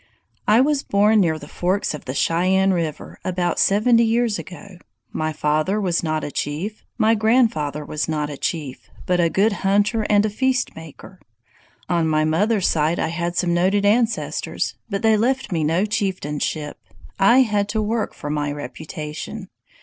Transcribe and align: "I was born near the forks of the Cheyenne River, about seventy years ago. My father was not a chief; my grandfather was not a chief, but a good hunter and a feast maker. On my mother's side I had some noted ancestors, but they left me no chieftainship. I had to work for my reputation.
"I 0.47 0.61
was 0.61 0.81
born 0.81 1.19
near 1.19 1.37
the 1.37 1.47
forks 1.47 1.93
of 1.93 2.05
the 2.05 2.15
Cheyenne 2.15 2.73
River, 2.73 3.19
about 3.23 3.59
seventy 3.59 4.03
years 4.03 4.39
ago. 4.39 4.79
My 5.11 5.31
father 5.31 5.79
was 5.79 6.01
not 6.01 6.23
a 6.23 6.31
chief; 6.31 6.83
my 6.97 7.13
grandfather 7.13 7.85
was 7.85 8.09
not 8.09 8.27
a 8.31 8.35
chief, 8.35 8.89
but 9.05 9.19
a 9.19 9.29
good 9.29 9.53
hunter 9.61 10.01
and 10.09 10.25
a 10.25 10.29
feast 10.31 10.75
maker. 10.75 11.19
On 11.87 12.07
my 12.07 12.25
mother's 12.25 12.67
side 12.67 12.97
I 12.97 13.09
had 13.09 13.37
some 13.37 13.53
noted 13.53 13.85
ancestors, 13.85 14.73
but 14.89 15.03
they 15.03 15.15
left 15.15 15.51
me 15.51 15.63
no 15.63 15.85
chieftainship. 15.85 16.79
I 17.19 17.41
had 17.41 17.69
to 17.69 17.79
work 17.79 18.15
for 18.15 18.31
my 18.31 18.51
reputation. 18.51 19.49